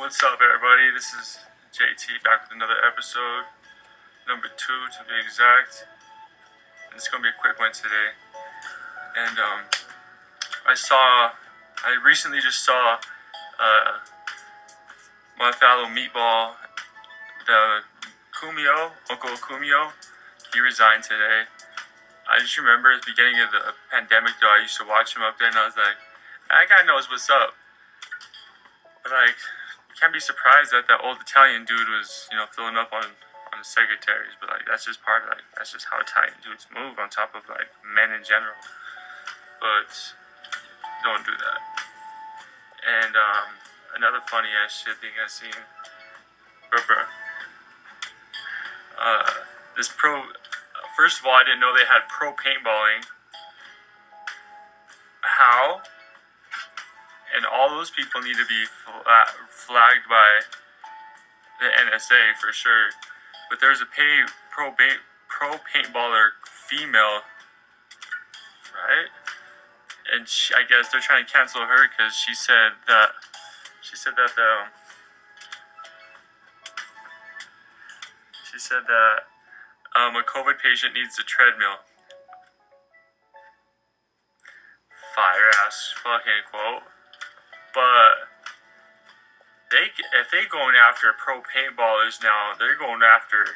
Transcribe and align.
What's 0.00 0.24
up, 0.24 0.40
everybody? 0.40 0.88
This 0.96 1.12
is 1.12 1.44
JT 1.76 2.24
back 2.24 2.48
with 2.48 2.56
another 2.56 2.80
episode, 2.80 3.44
number 4.24 4.48
two 4.56 4.88
to 4.96 5.04
be 5.04 5.12
exact. 5.20 5.84
And 6.88 6.96
it's 6.96 7.04
gonna 7.12 7.20
be 7.20 7.28
a 7.28 7.36
quick 7.36 7.60
one 7.60 7.68
today. 7.68 8.16
And 9.12 9.36
um, 9.36 9.68
I 10.64 10.72
saw, 10.72 11.36
I 11.84 12.00
recently 12.00 12.40
just 12.40 12.64
saw 12.64 12.96
uh, 13.60 14.00
my 15.36 15.52
fellow 15.52 15.84
meatball, 15.84 16.56
the 17.44 17.84
Cuomo, 18.32 18.96
Uncle 19.10 19.36
Cuomo. 19.36 19.92
He 20.54 20.60
resigned 20.60 21.04
today. 21.04 21.44
I 22.24 22.40
just 22.40 22.56
remember 22.56 22.90
at 22.90 23.04
the 23.04 23.12
beginning 23.12 23.44
of 23.44 23.52
the 23.52 23.76
pandemic, 23.92 24.40
though, 24.40 24.48
I 24.48 24.64
used 24.64 24.80
to 24.80 24.88
watch 24.88 25.14
him 25.14 25.20
up 25.20 25.36
there, 25.38 25.48
and 25.48 25.58
I 25.58 25.66
was 25.66 25.76
like, 25.76 26.00
that 26.48 26.72
guy 26.72 26.86
knows 26.88 27.04
what's 27.10 27.28
up. 27.28 27.52
But 29.04 29.12
like, 29.12 29.36
can't 30.00 30.16
be 30.16 30.20
surprised 30.20 30.72
that 30.72 30.88
that 30.88 31.04
old 31.04 31.20
Italian 31.20 31.68
dude 31.68 31.92
was, 31.92 32.24
you 32.32 32.40
know, 32.40 32.48
filling 32.48 32.80
up 32.80 32.88
on 32.88 33.20
on 33.52 33.58
the 33.60 33.68
secretaries. 33.68 34.32
But 34.40 34.48
like, 34.48 34.64
that's 34.64 34.88
just 34.88 35.04
part 35.04 35.28
of 35.28 35.36
like, 35.36 35.44
that's 35.52 35.76
just 35.76 35.86
how 35.92 36.00
Italian 36.00 36.40
dudes 36.40 36.64
move. 36.72 36.96
On 36.96 37.12
top 37.12 37.36
of 37.36 37.44
like 37.52 37.68
men 37.84 38.08
in 38.16 38.24
general. 38.24 38.56
But 39.60 39.92
don't 41.04 41.20
do 41.28 41.36
that. 41.36 41.60
And 42.80 43.12
um, 43.12 43.60
another 43.92 44.24
funny 44.24 44.48
ass 44.56 44.72
shit 44.72 44.96
thing 44.96 45.12
I 45.20 45.28
seen. 45.28 45.52
Bruh, 46.72 46.80
bruh. 46.88 47.08
Uh, 48.96 49.44
this 49.76 49.92
pro. 49.92 50.24
First 50.96 51.20
of 51.20 51.26
all, 51.26 51.36
I 51.36 51.44
didn't 51.44 51.60
know 51.60 51.76
they 51.76 51.84
had 51.84 52.08
pro 52.08 52.32
paintballing. 52.32 53.04
How? 55.20 55.82
All 57.60 57.68
those 57.68 57.90
people 57.90 58.22
need 58.22 58.40
to 58.40 58.48
be 58.48 58.64
fla- 58.64 59.36
flagged 59.52 60.08
by 60.08 60.40
the 61.60 61.68
NSA 61.68 62.40
for 62.40 62.52
sure. 62.52 62.88
But 63.50 63.60
there's 63.60 63.82
a 63.82 63.84
pay 63.84 64.24
pro 64.50 64.70
ba- 64.70 65.04
pro 65.28 65.60
paintballer 65.68 66.40
female, 66.48 67.20
right? 68.72 69.12
And 70.10 70.26
she, 70.26 70.54
I 70.54 70.64
guess 70.64 70.88
they're 70.90 71.04
trying 71.04 71.26
to 71.26 71.30
cancel 71.30 71.60
her 71.60 71.84
because 71.84 72.16
she 72.16 72.32
said 72.32 72.80
that 72.88 73.10
she 73.82 73.94
said 73.94 74.14
that 74.16 74.32
the 74.36 74.72
she 78.50 78.58
said 78.58 78.88
that 78.88 79.28
um, 80.00 80.16
a 80.16 80.22
COVID 80.22 80.56
patient 80.64 80.94
needs 80.94 81.18
a 81.18 81.24
treadmill. 81.24 81.84
Fire 85.14 85.50
ass 85.66 85.92
fucking 86.02 86.48
quote. 86.50 86.99
But 87.74 88.30
they 89.70 89.94
if 90.18 90.30
they 90.30 90.50
going 90.50 90.74
after 90.74 91.14
pro 91.14 91.42
paintballers 91.42 92.22
now, 92.22 92.58
they're 92.58 92.78
going 92.78 93.02
after. 93.02 93.46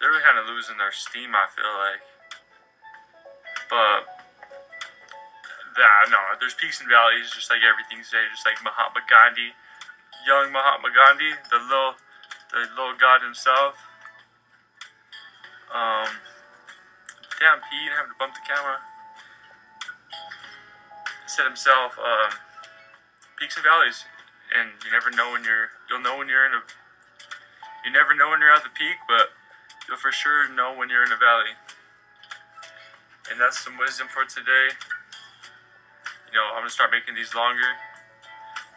They're 0.00 0.16
kind 0.24 0.40
of 0.40 0.48
losing 0.48 0.78
their 0.78 0.92
steam. 0.92 1.36
I 1.36 1.46
feel 1.52 1.72
like. 1.76 2.04
But 3.68 4.20
that 5.76 6.10
no, 6.10 6.18
there's 6.40 6.54
peaks 6.54 6.80
and 6.80 6.88
valleys, 6.88 7.30
just 7.30 7.50
like 7.50 7.60
everything 7.62 8.02
today. 8.04 8.26
Just 8.32 8.44
like 8.44 8.58
Mahatma 8.64 9.04
Gandhi, 9.06 9.54
young 10.26 10.52
Mahatma 10.52 10.90
Gandhi, 10.90 11.36
the 11.48 11.60
little, 11.60 11.94
the 12.50 12.66
little 12.74 12.96
god 12.98 13.22
himself. 13.22 13.76
Um, 15.70 16.10
damn, 17.38 17.62
P, 17.62 17.78
you 17.86 17.94
have 17.94 18.10
to 18.10 18.16
bump 18.18 18.34
the 18.34 18.42
camera. 18.42 18.82
Said 21.26 21.46
himself. 21.46 21.94
Um, 21.94 22.49
peaks 23.40 23.56
and 23.56 23.64
valleys, 23.64 24.04
and 24.52 24.76
you 24.84 24.92
never 24.92 25.08
know 25.08 25.32
when 25.32 25.42
you're. 25.42 25.72
You'll 25.88 26.04
know 26.04 26.20
when 26.20 26.28
you're 26.28 26.44
in 26.44 26.52
a. 26.52 26.60
You 27.80 27.90
never 27.90 28.12
know 28.12 28.28
when 28.28 28.44
you're 28.44 28.52
at 28.52 28.62
the 28.62 28.70
peak, 28.76 29.00
but 29.08 29.32
you'll 29.88 29.96
for 29.96 30.12
sure 30.12 30.44
know 30.52 30.76
when 30.76 30.92
you're 30.92 31.02
in 31.02 31.10
a 31.10 31.16
valley. 31.16 31.56
And 33.32 33.40
that's 33.40 33.56
some 33.56 33.80
wisdom 33.80 34.12
for 34.12 34.28
today. 34.28 34.76
You 36.28 36.36
know, 36.36 36.52
I'm 36.52 36.68
gonna 36.68 36.70
start 36.70 36.92
making 36.92 37.16
these 37.16 37.32
longer. 37.32 37.80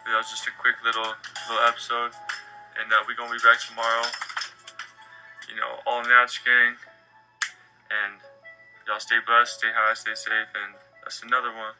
But 0.08 0.16
That 0.16 0.24
was 0.24 0.32
just 0.32 0.48
a 0.48 0.56
quick 0.56 0.80
little 0.80 1.12
little 1.52 1.64
episode, 1.68 2.16
and 2.80 2.88
uh, 2.88 3.04
we're 3.04 3.20
gonna 3.20 3.36
be 3.36 3.44
back 3.44 3.60
tomorrow. 3.60 4.08
You 5.52 5.60
know, 5.60 5.84
all 5.84 6.08
Natch 6.08 6.40
gang, 6.48 6.80
and 7.92 8.24
y'all 8.88 9.04
stay 9.04 9.20
blessed, 9.20 9.60
stay 9.60 9.76
high, 9.76 9.94
stay 9.94 10.16
safe, 10.16 10.56
and 10.56 10.80
that's 11.04 11.20
another 11.20 11.52
one. 11.52 11.76